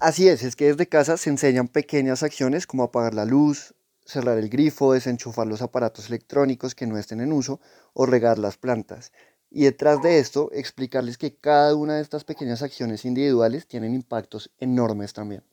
Así 0.00 0.28
es, 0.28 0.42
es 0.42 0.54
que 0.54 0.66
desde 0.66 0.86
casa 0.86 1.16
se 1.16 1.30
enseñan 1.30 1.66
pequeñas 1.66 2.22
acciones 2.22 2.66
como 2.66 2.82
apagar 2.82 3.14
la 3.14 3.24
luz, 3.24 3.74
cerrar 4.04 4.36
el 4.36 4.50
grifo, 4.50 4.92
desenchufar 4.92 5.46
los 5.46 5.62
aparatos 5.62 6.08
electrónicos 6.08 6.74
que 6.74 6.86
no 6.86 6.98
estén 6.98 7.22
en 7.22 7.32
uso 7.32 7.58
o 7.94 8.04
regar 8.04 8.38
las 8.38 8.58
plantas. 8.58 9.12
Y 9.56 9.62
detrás 9.62 10.02
de 10.02 10.18
esto, 10.18 10.50
explicarles 10.52 11.16
que 11.16 11.36
cada 11.36 11.76
una 11.76 11.94
de 11.94 12.02
estas 12.02 12.24
pequeñas 12.24 12.60
acciones 12.60 13.04
individuales 13.04 13.68
tienen 13.68 13.94
impactos 13.94 14.50
enormes 14.58 15.12
también. 15.12 15.44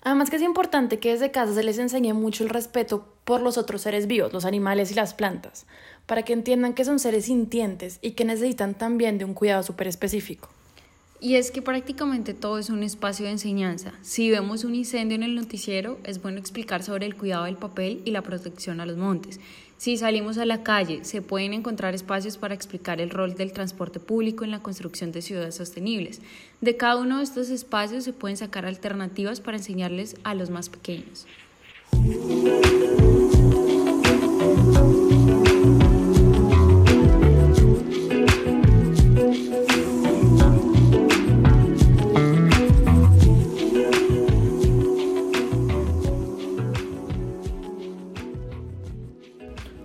Además 0.00 0.30
que 0.30 0.36
es 0.36 0.42
importante 0.42 0.98
que 0.98 1.10
desde 1.10 1.30
casa 1.30 1.52
se 1.52 1.62
les 1.62 1.76
enseñe 1.76 2.14
mucho 2.14 2.42
el 2.42 2.48
respeto 2.48 3.06
por 3.24 3.42
los 3.42 3.58
otros 3.58 3.82
seres 3.82 4.06
vivos, 4.06 4.32
los 4.32 4.46
animales 4.46 4.90
y 4.92 4.94
las 4.94 5.12
plantas, 5.12 5.66
para 6.06 6.22
que 6.22 6.32
entiendan 6.32 6.72
que 6.72 6.86
son 6.86 6.98
seres 6.98 7.26
sintientes 7.26 7.98
y 8.00 8.12
que 8.12 8.24
necesitan 8.24 8.72
también 8.72 9.18
de 9.18 9.26
un 9.26 9.34
cuidado 9.34 9.62
súper 9.62 9.88
específico. 9.88 10.48
Y 11.20 11.36
es 11.36 11.50
que 11.50 11.62
prácticamente 11.62 12.34
todo 12.34 12.58
es 12.58 12.68
un 12.68 12.82
espacio 12.82 13.24
de 13.24 13.32
enseñanza. 13.32 13.92
Si 14.02 14.30
vemos 14.30 14.64
un 14.64 14.74
incendio 14.74 15.16
en 15.16 15.22
el 15.22 15.34
noticiero, 15.34 15.98
es 16.04 16.20
bueno 16.20 16.38
explicar 16.38 16.82
sobre 16.82 17.06
el 17.06 17.16
cuidado 17.16 17.44
del 17.44 17.56
papel 17.56 18.02
y 18.04 18.10
la 18.10 18.22
protección 18.22 18.80
a 18.80 18.86
los 18.86 18.98
montes. 18.98 19.40
Si 19.78 19.96
salimos 19.96 20.38
a 20.38 20.46
la 20.46 20.62
calle, 20.62 21.04
se 21.04 21.22
pueden 21.22 21.52
encontrar 21.52 21.94
espacios 21.94 22.38
para 22.38 22.54
explicar 22.54 23.00
el 23.00 23.10
rol 23.10 23.34
del 23.34 23.52
transporte 23.52 24.00
público 24.00 24.44
en 24.44 24.50
la 24.50 24.62
construcción 24.62 25.12
de 25.12 25.22
ciudades 25.22 25.54
sostenibles. 25.54 26.20
De 26.60 26.76
cada 26.76 26.96
uno 26.96 27.18
de 27.18 27.24
estos 27.24 27.50
espacios 27.50 28.04
se 28.04 28.12
pueden 28.12 28.36
sacar 28.36 28.64
alternativas 28.64 29.40
para 29.40 29.58
enseñarles 29.58 30.16
a 30.24 30.34
los 30.34 30.50
más 30.50 30.68
pequeños. 30.68 31.26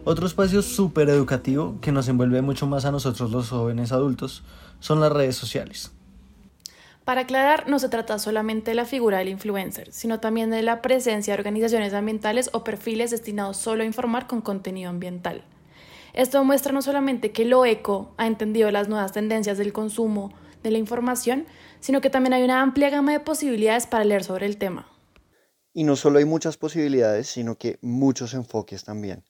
Otro 0.03 0.25
espacio 0.25 0.63
súper 0.63 1.09
educativo 1.09 1.77
que 1.79 1.91
nos 1.91 2.07
envuelve 2.07 2.41
mucho 2.41 2.65
más 2.65 2.85
a 2.85 2.91
nosotros 2.91 3.29
los 3.29 3.49
jóvenes 3.49 3.91
adultos 3.91 4.43
son 4.79 4.99
las 4.99 5.11
redes 5.11 5.35
sociales. 5.35 5.91
Para 7.05 7.21
aclarar, 7.21 7.69
no 7.69 7.77
se 7.77 7.87
trata 7.87 8.17
solamente 8.17 8.71
de 8.71 8.75
la 8.75 8.85
figura 8.85 9.19
del 9.19 9.29
influencer, 9.29 9.91
sino 9.91 10.19
también 10.19 10.49
de 10.49 10.63
la 10.63 10.81
presencia 10.81 11.33
de 11.33 11.39
organizaciones 11.39 11.93
ambientales 11.93 12.49
o 12.53 12.63
perfiles 12.63 13.11
destinados 13.11 13.57
solo 13.57 13.83
a 13.83 13.85
informar 13.85 14.25
con 14.25 14.41
contenido 14.41 14.89
ambiental. 14.89 15.43
Esto 16.13 16.43
muestra 16.43 16.73
no 16.73 16.81
solamente 16.81 17.31
que 17.31 17.45
lo 17.45 17.63
eco 17.63 18.15
ha 18.17 18.25
entendido 18.25 18.71
las 18.71 18.89
nuevas 18.89 19.11
tendencias 19.11 19.59
del 19.59 19.71
consumo 19.71 20.33
de 20.63 20.71
la 20.71 20.79
información, 20.79 21.45
sino 21.79 22.01
que 22.01 22.09
también 22.09 22.33
hay 22.33 22.43
una 22.43 22.61
amplia 22.61 22.89
gama 22.89 23.11
de 23.11 23.19
posibilidades 23.19 23.85
para 23.85 24.03
leer 24.03 24.23
sobre 24.23 24.47
el 24.47 24.57
tema. 24.57 24.87
Y 25.73 25.83
no 25.83 25.95
solo 25.95 26.17
hay 26.17 26.25
muchas 26.25 26.57
posibilidades, 26.57 27.27
sino 27.27 27.55
que 27.55 27.77
muchos 27.81 28.33
enfoques 28.33 28.83
también. 28.83 29.23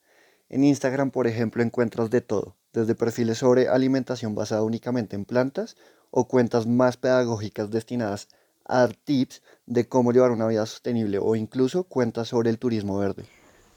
En 0.52 0.64
Instagram, 0.64 1.10
por 1.10 1.26
ejemplo, 1.26 1.62
encuentras 1.62 2.10
de 2.10 2.20
todo, 2.20 2.56
desde 2.74 2.94
perfiles 2.94 3.38
sobre 3.38 3.68
alimentación 3.68 4.34
basada 4.34 4.62
únicamente 4.62 5.16
en 5.16 5.24
plantas 5.24 5.78
o 6.10 6.28
cuentas 6.28 6.66
más 6.66 6.98
pedagógicas 6.98 7.70
destinadas 7.70 8.28
a 8.66 8.86
tips 8.88 9.40
de 9.64 9.88
cómo 9.88 10.12
llevar 10.12 10.30
una 10.30 10.46
vida 10.46 10.66
sostenible 10.66 11.18
o 11.18 11.36
incluso 11.36 11.84
cuentas 11.84 12.28
sobre 12.28 12.50
el 12.50 12.58
turismo 12.58 12.98
verde. 12.98 13.24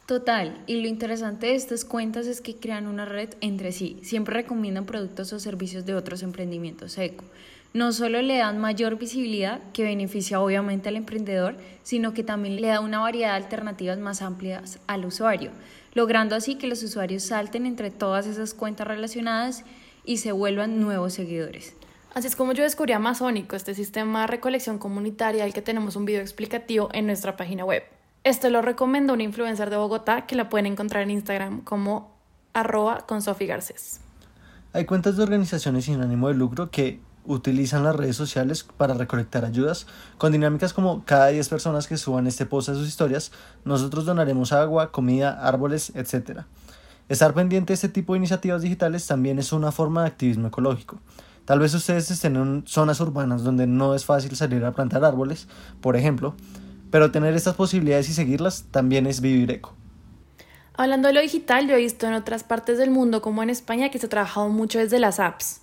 Total, 0.05 0.65
y 0.67 0.82
lo 0.82 0.89
interesante 0.89 1.48
de 1.48 1.55
estas 1.55 1.86
cuentas 1.86 2.27
es 2.27 2.41
que 2.41 2.58
crean 2.58 2.88
una 2.88 3.05
red 3.05 3.29
entre 3.39 3.72
sí, 3.72 4.01
siempre 4.03 4.36
recomiendan 4.36 4.86
productos 4.86 5.32
o 5.32 5.39
servicios 5.39 5.86
de 5.86 5.96
otros 5.96 6.24
emprendimientos 6.24 6.98
eco. 6.98 7.24
No 7.75 7.91
solo 7.91 8.22
le 8.22 8.38
dan 8.38 8.58
mayor 8.58 8.98
visibilidad, 8.98 9.60
que 9.74 9.84
beneficia 9.84 10.39
obviamente 10.39 10.89
al 10.89 10.96
emprendedor, 10.96 11.58
sino 11.84 12.13
que 12.13 12.24
también 12.24 12.60
le 12.60 12.70
da 12.70 12.79
una 12.79 13.00
variedad 13.00 13.32
de 13.32 13.44
alternativas 13.44 14.00
más 14.00 14.22
amplias 14.22 14.79
al 14.88 15.05
usuario 15.05 15.51
logrando 15.96 16.36
así 16.36 16.55
que 16.55 16.67
los 16.67 16.84
usuarios 16.84 17.24
salten 17.24 17.65
entre 17.65 17.89
todas 17.89 18.27
esas 18.27 18.53
cuentas 18.53 18.86
relacionadas 18.86 19.63
y 20.03 20.17
se 20.17 20.32
vuelvan 20.32 20.79
nuevos 20.79 21.13
seguidores. 21.13 21.74
Así 22.13 22.27
es 22.27 22.36
como 22.36 22.53
yo 22.53 22.63
descubrí 22.63 22.94
Amazónico, 22.94 23.55
este 23.55 23.74
sistema 23.74 24.22
de 24.22 24.27
recolección 24.27 24.77
comunitaria 24.77 25.44
al 25.44 25.53
que 25.53 25.62
tenemos 25.62 25.96
un 25.96 26.05
video 26.05 26.22
explicativo 26.22 26.89
en 26.94 27.08
nuestra 27.08 27.36
página 27.36 27.65
web. 27.65 27.84
Esto 28.24 28.50
lo 28.50 28.62
recomiendo 28.62 29.13
una 29.13 29.24
influencer 29.24 29.70
de 29.70 29.77
Bogotá 29.77 30.25
que 30.25 30.36
la 30.36 30.50
pueden 30.50 30.65
encontrar 30.65 31.03
en 31.03 31.12
Instagram 31.12 31.62
como 31.62 32.13
arroba 32.53 33.05
con 33.08 33.22
Sofi 33.22 33.46
Garcés. 33.46 34.01
Hay 34.74 34.86
cuentas 34.86 35.15
de 35.17 35.24
organizaciones 35.24 35.86
sin 35.86 36.01
ánimo 36.01 36.27
de 36.27 36.34
lucro 36.34 36.70
que 36.70 37.00
utilizan 37.25 37.84
las 37.84 37.96
redes 37.96 38.15
sociales 38.15 38.65
para 38.77 38.94
recolectar 38.94 39.46
ayudas 39.46 39.88
con 40.17 40.32
dinámicas 40.32 40.74
como 40.74 41.03
cada 41.05 41.27
10 41.27 41.50
personas 41.50 41.88
que 41.88 41.98
suban 41.98 42.27
este 42.27 42.46
post 42.46 42.70
a 42.70 42.74
sus 42.74 42.88
historias, 42.88 43.32
nosotros 43.63 44.05
donaremos 44.05 44.51
agua, 44.53 44.91
comida, 44.91 45.39
árboles, 45.46 45.91
etc. 45.96 46.41
Estar 47.10 47.34
pendiente 47.34 47.72
de 47.72 47.75
este 47.75 47.89
tipo 47.89 48.13
de 48.13 48.20
iniciativas 48.20 48.62
digitales 48.62 49.05
también 49.08 49.39
es 49.39 49.51
una 49.51 49.72
forma 49.72 50.01
de 50.01 50.08
activismo 50.08 50.48
ecológico. 50.48 51.00
Tal 51.46 51.60
vez 51.60 51.74
ustedes 51.74 52.10
estén 52.10 52.36
en 52.38 52.63
zonas 52.65 53.00
urbanas 53.00 53.44
donde 53.44 53.67
no 53.67 53.94
es 53.94 54.05
fácil 54.05 54.36
salir 54.36 54.65
a 54.65 54.72
plantar 54.72 55.05
árboles, 55.05 55.48
por 55.82 55.96
ejemplo, 55.96 56.36
pero 56.89 57.12
tener 57.12 57.36
estas 57.36 57.55
posibilidades 57.55 58.10
y 58.10 58.13
seguirlas 58.13 58.65
también 58.72 59.05
es 59.05 59.22
vivir 59.22 59.51
eco. 59.51 59.75
Hablando 60.77 61.08
de 61.08 61.13
lo 61.13 61.22
digital, 61.22 61.67
yo 61.67 61.75
he 61.75 61.79
visto 61.79 62.08
en 62.08 62.13
otras 62.13 62.44
partes 62.44 62.77
del 62.77 62.89
mundo, 62.89 63.22
como 63.22 63.44
en 63.44 63.50
España, 63.50 63.89
que 63.89 64.00
se 64.00 64.08
ha 64.08 64.10
trabajado 64.10 64.50
mucho 64.50 64.79
desde 64.79 65.00
las 65.00 65.20
apps. 65.20 65.62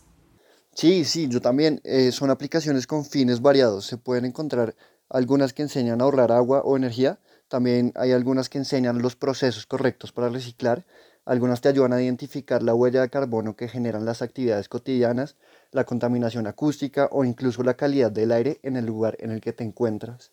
Sí, 0.75 1.05
sí, 1.05 1.29
yo 1.29 1.41
también. 1.41 1.81
Eh, 1.85 2.13
son 2.13 2.31
aplicaciones 2.31 2.87
con 2.87 3.05
fines 3.05 3.41
variados. 3.43 3.87
Se 3.87 3.97
pueden 3.99 4.25
encontrar 4.25 4.75
algunas 5.09 5.53
que 5.53 5.63
enseñan 5.63 6.01
a 6.01 6.05
ahorrar 6.05 6.33
agua 6.33 6.63
o 6.65 6.77
energía. 6.77 7.21
También 7.49 7.93
hay 7.95 8.13
algunas 8.13 8.49
que 8.49 8.59
enseñan 8.59 9.03
los 9.03 9.17
procesos 9.17 9.67
correctos 9.67 10.13
para 10.13 10.29
reciclar. 10.31 10.85
Algunas 11.25 11.61
te 11.61 11.69
ayudan 11.69 11.93
a 11.93 12.03
identificar 12.03 12.63
la 12.63 12.75
huella 12.75 13.03
de 13.03 13.11
carbono 13.11 13.55
que 13.55 13.69
generan 13.69 14.05
las 14.05 14.23
actividades 14.23 14.69
cotidianas, 14.69 15.37
la 15.71 15.85
contaminación 15.85 16.47
acústica 16.47 17.09
o 17.13 17.25
incluso 17.25 17.63
la 17.63 17.75
calidad 17.75 18.11
del 18.11 18.33
aire 18.33 18.59
en 18.63 18.77
el 18.77 18.87
lugar 18.87 19.17
en 19.21 19.31
el 19.31 19.41
que 19.41 19.53
te 19.53 19.65
encuentras. 19.65 20.33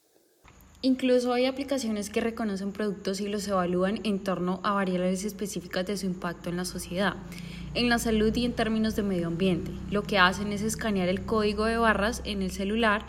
Incluso 0.81 1.33
hay 1.33 1.45
aplicaciones 1.45 2.09
que 2.09 2.21
reconocen 2.21 2.71
productos 2.71 3.19
y 3.19 3.27
los 3.27 3.48
evalúan 3.48 4.00
en 4.03 4.19
torno 4.19 4.62
a 4.63 4.71
variables 4.71 5.25
específicas 5.25 5.86
de 5.86 5.98
su 5.98 6.05
impacto 6.05 6.50
en 6.50 6.57
la 6.57 6.65
sociedad 6.65 7.15
en 7.74 7.89
la 7.89 8.00
salud 8.00 8.36
y 8.36 8.45
en 8.45 8.53
términos 8.53 8.95
de 8.95 9.03
medio 9.03 9.27
ambiente. 9.27 9.71
Lo 9.91 10.03
que 10.03 10.17
hacen 10.17 10.51
es 10.51 10.62
escanear 10.62 11.07
el 11.07 11.21
código 11.21 11.65
de 11.65 11.77
barras 11.77 12.21
en 12.25 12.41
el 12.41 12.51
celular 12.51 13.03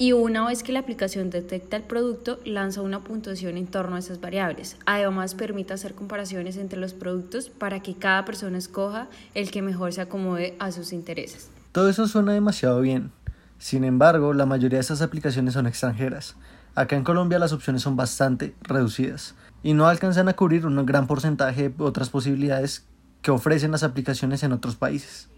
y 0.00 0.12
una 0.12 0.46
vez 0.46 0.62
que 0.62 0.72
la 0.72 0.78
aplicación 0.78 1.28
detecta 1.30 1.76
el 1.76 1.82
producto, 1.82 2.38
lanza 2.44 2.82
una 2.82 3.02
puntuación 3.02 3.56
en 3.56 3.66
torno 3.66 3.96
a 3.96 3.98
esas 3.98 4.20
variables. 4.20 4.76
Además, 4.86 5.34
permite 5.34 5.74
hacer 5.74 5.94
comparaciones 5.94 6.56
entre 6.56 6.78
los 6.78 6.94
productos 6.94 7.48
para 7.48 7.80
que 7.80 7.96
cada 7.96 8.24
persona 8.24 8.58
escoja 8.58 9.08
el 9.34 9.50
que 9.50 9.60
mejor 9.60 9.92
se 9.92 10.02
acomode 10.02 10.54
a 10.60 10.70
sus 10.70 10.92
intereses. 10.92 11.50
Todo 11.72 11.88
eso 11.88 12.06
suena 12.06 12.32
demasiado 12.32 12.80
bien. 12.80 13.10
Sin 13.58 13.82
embargo, 13.82 14.32
la 14.34 14.46
mayoría 14.46 14.76
de 14.76 14.82
estas 14.82 15.02
aplicaciones 15.02 15.54
son 15.54 15.66
extranjeras. 15.66 16.36
Acá 16.74 16.96
en 16.96 17.04
Colombia 17.04 17.38
las 17.38 17.52
opciones 17.52 17.82
son 17.82 17.96
bastante 17.96 18.54
reducidas 18.62 19.34
y 19.62 19.74
no 19.74 19.86
alcanzan 19.86 20.28
a 20.28 20.34
cubrir 20.34 20.66
un 20.66 20.84
gran 20.86 21.06
porcentaje 21.06 21.68
de 21.68 21.84
otras 21.84 22.08
posibilidades 22.10 22.86
que 23.22 23.30
ofrecen 23.30 23.72
las 23.72 23.82
aplicaciones 23.82 24.42
en 24.42 24.52
otros 24.52 24.76
países. 24.76 25.28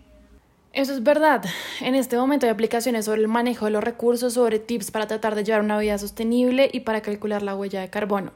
Eso 0.72 0.92
es 0.92 1.02
verdad. 1.02 1.44
En 1.80 1.96
este 1.96 2.16
momento 2.16 2.46
hay 2.46 2.52
aplicaciones 2.52 3.06
sobre 3.06 3.22
el 3.22 3.28
manejo 3.28 3.64
de 3.64 3.72
los 3.72 3.82
recursos, 3.82 4.34
sobre 4.34 4.60
tips 4.60 4.92
para 4.92 5.08
tratar 5.08 5.34
de 5.34 5.42
llevar 5.42 5.62
una 5.62 5.78
vida 5.78 5.99
sostenible 5.99 6.70
y 6.72 6.80
para 6.80 7.00
calcular 7.00 7.42
la 7.42 7.56
huella 7.56 7.80
de 7.80 7.90
carbono. 7.90 8.32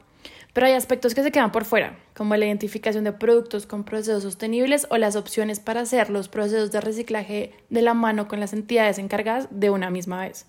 Pero 0.51 0.67
hay 0.67 0.73
aspectos 0.73 1.13
que 1.13 1.23
se 1.23 1.31
quedan 1.31 1.51
por 1.51 1.63
fuera, 1.65 1.97
como 2.15 2.35
la 2.35 2.45
identificación 2.45 3.03
de 3.03 3.13
productos 3.13 3.65
con 3.65 3.83
procesos 3.83 4.23
sostenibles 4.23 4.87
o 4.89 4.97
las 4.97 5.15
opciones 5.15 5.59
para 5.59 5.81
hacer 5.81 6.09
los 6.09 6.27
procesos 6.27 6.71
de 6.71 6.81
reciclaje 6.81 7.53
de 7.69 7.81
la 7.81 7.93
mano 7.93 8.27
con 8.27 8.39
las 8.39 8.53
entidades 8.53 8.97
encargadas 8.97 9.47
de 9.51 9.69
una 9.69 9.89
misma 9.89 10.21
vez. 10.21 10.45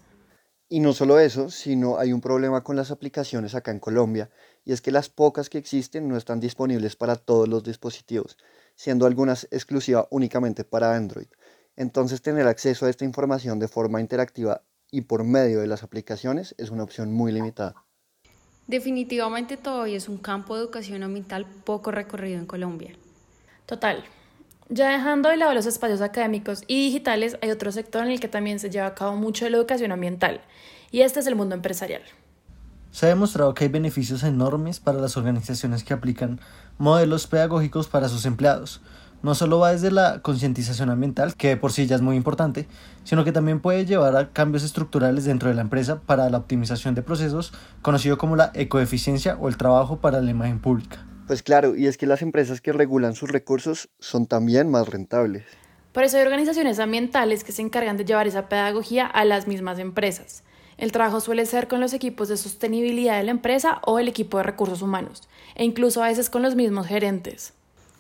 Y 0.68 0.80
no 0.80 0.92
solo 0.92 1.20
eso, 1.20 1.50
sino 1.50 1.99
hay 1.99 2.12
un 2.12 2.20
problema 2.20 2.64
con 2.64 2.76
las 2.76 2.90
aplicaciones 2.90 3.54
acá 3.54 3.70
en 3.70 3.78
Colombia, 3.78 4.30
y 4.64 4.73
es 4.73 4.80
que 4.80 4.90
las 4.90 5.08
pocas 5.08 5.49
que 5.49 5.58
existen 5.58 6.08
no 6.08 6.16
están 6.16 6.40
disponibles 6.40 6.96
para 6.96 7.16
todos 7.16 7.49
los 7.49 7.62
dispositivos 7.62 8.37
siendo 8.76 9.06
algunas 9.06 9.49
exclusivas 9.50 10.06
únicamente 10.11 10.62
para 10.62 10.94
Android. 10.94 11.26
Entonces 11.75 12.23
tener 12.23 12.46
acceso 12.46 12.87
a 12.87 12.90
esta 12.90 13.04
información 13.04 13.58
de 13.58 13.68
forma 13.68 14.00
interactiva 14.00 14.62
y 14.90 15.00
por 15.02 15.25
medio 15.25 15.61
de 15.61 15.66
las 15.66 15.82
aplicaciones 15.82 16.54
es 16.58 16.70
una 16.70 16.85
opción 16.85 17.12
muy 17.12 17.32
limitada. 17.32 17.75
Definitivamente 18.66 19.56
todavía 19.56 19.96
es 19.96 20.08
un 20.08 20.18
campo 20.18 20.54
de 20.54 20.62
educación 20.62 21.02
ambiental 21.02 21.46
poco 21.64 21.90
recorrido 21.90 22.38
en 22.38 22.46
Colombia. 22.46 22.94
Total. 23.64 24.04
Ya 24.68 24.90
dejando 24.90 25.28
de 25.28 25.37
lado 25.37 25.54
los 25.54 25.66
espacios 25.66 26.00
académicos 26.00 26.64
y 26.66 26.87
digitales, 26.87 27.38
hay 27.40 27.50
otro 27.50 27.70
sector 27.70 28.04
en 28.04 28.11
el 28.11 28.18
que 28.18 28.26
también 28.26 28.58
se 28.58 28.68
lleva 28.68 28.87
a 28.87 28.94
cabo 28.94 29.14
mucho 29.14 29.49
la 29.49 29.58
educación 29.58 29.92
ambiental, 29.92 30.40
y 30.90 31.02
este 31.02 31.20
es 31.20 31.28
el 31.28 31.37
mundo 31.37 31.54
empresarial. 31.54 32.02
Se 32.90 33.06
ha 33.06 33.11
demostrado 33.11 33.54
que 33.54 33.62
hay 33.62 33.70
beneficios 33.70 34.25
enormes 34.25 34.80
para 34.80 34.99
las 34.99 35.16
organizaciones 35.16 35.85
que 35.85 35.94
aplican 35.94 36.40
modelos 36.78 37.28
pedagógicos 37.28 37.87
para 37.87 38.08
sus 38.08 38.26
empleados. 38.26 38.80
No 39.23 39.37
solo 39.37 39.61
va 39.61 39.70
desde 39.70 39.92
la 39.92 40.20
concientización 40.20 40.90
ambiental, 40.90 41.37
que 41.37 41.56
por 41.56 41.73
sí 41.73 41.87
ya 41.87 41.94
es 41.94 42.02
muy 42.02 42.16
importante, 42.16 42.66
sino 43.04 43.23
que 43.23 43.32
también 43.32 43.61
puede 43.61 43.87
llevar 43.87 44.16
a 44.16 44.30
cambios 44.30 44.64
estructurales 44.64 45.25
dentro 45.25 45.49
de 45.49 45.54
la 45.54 45.62
empresa 45.62 46.00
para 46.00 46.28
la 46.28 46.38
optimización 46.38 46.96
de 46.96 47.02
procesos, 47.02 47.52
conocido 47.82 48.18
como 48.18 48.35
la 48.35 48.50
ecoeficiencia 48.54 49.37
o 49.40 49.49
el 49.49 49.56
trabajo 49.56 50.00
para 50.00 50.20
la 50.20 50.30
imagen 50.30 50.58
pública. 50.58 51.06
Pues 51.26 51.42
claro, 51.42 51.75
y 51.75 51.88
es 51.88 51.99
que 51.99 52.06
las 52.06 52.23
empresas 52.23 52.61
que 52.61 52.73
regulan 52.73 53.14
sus 53.14 53.30
recursos 53.30 53.88
son 53.99 54.26
también 54.26 54.71
más 54.71 54.88
rentables. 54.88 55.45
Por 55.92 56.04
eso 56.04 56.18
hay 56.18 56.23
organizaciones 56.23 56.78
ambientales 56.78 57.42
que 57.42 57.50
se 57.52 57.62
encargan 57.62 57.97
de 57.97 58.04
llevar 58.04 58.28
esa 58.28 58.49
pedagogía 58.49 59.06
a 59.06 59.25
las 59.25 59.49
mismas 59.49 59.80
empresas. 59.80 60.45
El 60.76 60.92
trabajo 60.92 61.21
suele 61.21 61.47
ser 61.47 61.66
con 61.66 61.80
los 61.80 61.95
equipos 61.95 62.28
de 62.28 62.37
sostenibilidad 62.37 63.16
de 63.16 63.25
la 63.25 63.30
empresa 63.33 63.80
o 63.85 63.99
el 63.99 64.06
equipo 64.06 64.37
de 64.37 64.45
recursos 64.45 64.83
humanos, 64.83 65.28
e 65.54 65.64
incluso 65.64 66.02
a 66.02 66.09
veces 66.09 66.30
con 66.30 66.42
los 66.42 66.54
mismos 66.54 66.87
gerentes. 66.87 67.54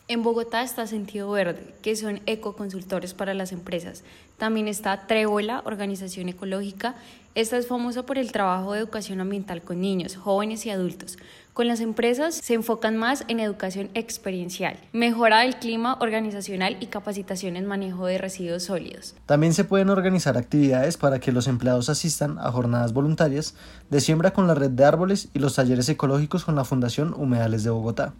En 0.08 0.22
Bogotá 0.22 0.62
está 0.62 0.86
Sentido 0.86 1.28
Verde, 1.32 1.74
que 1.82 1.96
son 1.96 2.20
ecoconsultores 2.26 3.12
para 3.12 3.34
las 3.34 3.50
empresas. 3.50 4.04
También 4.38 4.68
está 4.68 5.08
Trébola, 5.08 5.62
organización 5.64 6.28
ecológica. 6.28 6.94
Esta 7.34 7.56
es 7.56 7.66
famosa 7.66 8.06
por 8.06 8.16
el 8.16 8.30
trabajo 8.30 8.72
de 8.72 8.78
educación 8.78 9.20
ambiental 9.20 9.62
con 9.62 9.80
niños, 9.80 10.14
jóvenes 10.14 10.64
y 10.64 10.70
adultos. 10.70 11.18
Con 11.54 11.66
las 11.66 11.80
empresas 11.80 12.36
se 12.36 12.54
enfocan 12.54 12.96
más 12.96 13.24
en 13.26 13.40
educación 13.40 13.90
experiencial, 13.94 14.78
mejora 14.92 15.40
del 15.40 15.56
clima 15.56 15.98
organizacional 16.00 16.76
y 16.78 16.86
capacitación 16.86 17.56
en 17.56 17.66
manejo 17.66 18.06
de 18.06 18.18
residuos 18.18 18.62
sólidos. 18.62 19.16
También 19.26 19.54
se 19.54 19.64
pueden 19.64 19.90
organizar 19.90 20.38
actividades 20.38 20.96
para 20.98 21.18
que 21.18 21.32
los 21.32 21.48
empleados 21.48 21.88
asistan 21.88 22.38
a 22.38 22.52
jornadas 22.52 22.92
voluntarias 22.92 23.56
de 23.90 24.00
siembra 24.00 24.32
con 24.32 24.46
la 24.46 24.54
red 24.54 24.70
de 24.70 24.84
árboles 24.84 25.30
y 25.34 25.40
los 25.40 25.56
talleres 25.56 25.88
ecológicos 25.88 26.44
con 26.44 26.54
la 26.54 26.64
Fundación 26.64 27.12
Humedales 27.12 27.64
de 27.64 27.70
Bogotá. 27.70 28.14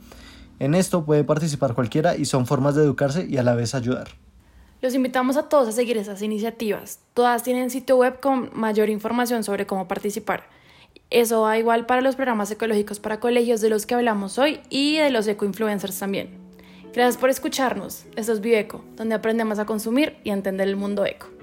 En 0.59 0.75
esto 0.75 1.05
puede 1.05 1.25
participar 1.25 1.75
cualquiera 1.75 2.17
y 2.17 2.25
son 2.25 2.47
formas 2.47 2.75
de 2.75 2.83
educarse 2.83 3.27
y 3.29 3.37
a 3.37 3.43
la 3.43 3.55
vez 3.55 3.75
ayudar. 3.75 4.09
Los 4.83 4.95
invitamos 4.95 5.37
a 5.37 5.49
todos 5.49 5.69
a 5.69 5.73
seguir 5.73 5.97
esas 5.97 6.23
iniciativas. 6.23 7.01
Todas 7.15 7.43
tienen 7.43 7.71
sitio 7.71 7.97
web 7.97 8.21
con 8.21 8.51
mayor 8.55 8.89
información 8.89 9.43
sobre 9.45 9.67
cómo 9.67 9.89
participar. 9.89 10.45
Eso 11.11 11.43
va 11.43 11.59
igual 11.59 11.87
para 11.87 12.01
los 12.01 12.17
programas 12.17 12.51
ecológicos 12.51 12.99
para 12.99 13.21
colegios 13.21 13.61
de 13.61 13.71
los 13.71 13.87
que 13.87 13.95
hablamos 13.95 14.39
hoy 14.39 14.61
y 14.71 14.97
de 14.97 15.11
los 15.11 15.27
eco-influencers 15.29 15.99
también. 15.99 16.31
Gracias 16.93 17.17
por 17.17 17.31
escucharnos. 17.31 18.07
Esto 18.17 18.33
es 18.33 18.41
Bioeco, 18.41 18.83
donde 18.97 19.15
aprendemos 19.15 19.59
a 19.59 19.67
consumir 19.67 20.17
y 20.25 20.31
a 20.31 20.35
entender 20.35 20.67
el 20.67 20.77
mundo 20.77 21.05
eco. 21.05 21.36